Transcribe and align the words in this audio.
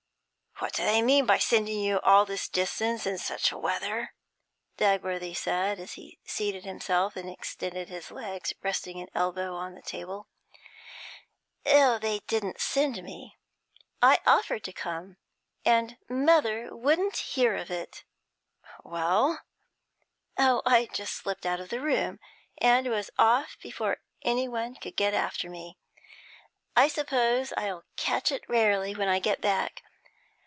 'What 0.59 0.73
do 0.75 0.83
they 0.85 1.01
mean 1.01 1.25
by 1.25 1.39
sending 1.39 1.79
you 1.79 1.99
all 2.01 2.23
this 2.23 2.47
distance 2.47 3.07
in 3.07 3.17
such 3.17 3.51
weather?' 3.51 4.13
Dagworthy 4.77 5.33
said, 5.35 5.79
as 5.79 5.93
he 5.93 6.19
seated 6.23 6.65
himself 6.65 7.15
and 7.15 7.27
extended 7.27 7.89
his 7.89 8.11
legs, 8.11 8.53
resting 8.61 9.01
an 9.01 9.07
elbow 9.15 9.55
on 9.55 9.73
the 9.73 9.81
table. 9.81 10.27
'They 11.63 12.21
didn't 12.27 12.61
send 12.61 13.01
me. 13.01 13.37
I 14.03 14.19
offered 14.27 14.63
to 14.65 14.71
come, 14.71 15.17
and 15.65 15.97
mother 16.07 16.75
wouldn't 16.75 17.17
hear 17.17 17.55
of 17.55 17.71
it.' 17.71 18.03
'Well?' 18.83 19.41
'Oh, 20.37 20.61
I 20.63 20.85
just 20.93 21.15
slipped 21.15 21.47
out 21.47 21.59
of 21.59 21.69
the 21.69 21.81
room, 21.81 22.19
and 22.59 22.85
was 22.87 23.09
off 23.17 23.57
before 23.63 23.97
anyone 24.21 24.75
could 24.75 24.95
get 24.95 25.15
after 25.15 25.49
me. 25.49 25.79
I 26.75 26.87
suppose 26.87 27.51
I 27.57 27.65
shall 27.65 27.83
catch 27.95 28.31
it 28.31 28.47
rarely 28.47 28.93
when 28.93 29.07
I 29.07 29.17
get 29.17 29.41
back. 29.41 29.81